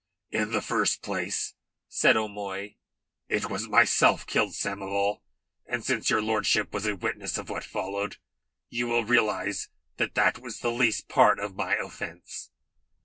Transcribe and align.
"In 0.31 0.51
the 0.51 0.63
first 0.63 1.03
place," 1.03 1.53
said 1.87 2.17
O'Moy, 2.17 2.77
"it 3.29 3.51
was 3.51 3.67
myself 3.67 4.25
killed 4.25 4.53
Samoval, 4.55 5.21
and 5.67 5.85
since 5.85 6.09
your 6.09 6.23
lordship 6.23 6.73
was 6.73 6.87
a 6.87 6.95
witness 6.95 7.37
of 7.37 7.51
what 7.51 7.63
followed, 7.63 8.17
you 8.67 8.87
will 8.87 9.05
realise 9.05 9.69
that 9.97 10.15
that 10.15 10.39
was 10.39 10.57
the 10.61 10.71
least 10.71 11.07
part 11.07 11.39
of 11.39 11.53
my 11.55 11.75
offence." 11.75 12.49